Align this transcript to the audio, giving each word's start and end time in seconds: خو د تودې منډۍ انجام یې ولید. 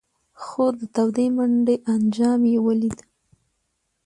خو 0.43 0.65
د 0.77 0.79
تودې 0.95 1.27
منډۍ 1.35 1.75
انجام 1.93 2.41
یې 2.51 2.59
ولید. 2.65 2.97